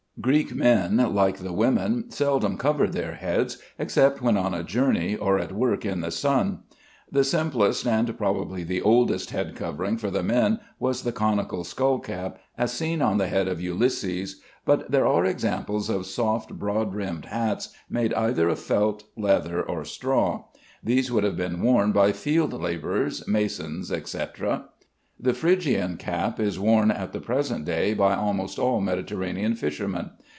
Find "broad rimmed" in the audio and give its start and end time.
16.53-17.25